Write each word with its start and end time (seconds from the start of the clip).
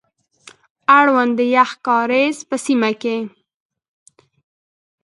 اړوند 0.97 1.31
د 1.39 1.41
يخ 1.55 1.69
کاريز 1.87 2.37
په 2.49 2.55
سيمه 2.65 2.91
کي، 3.01 3.17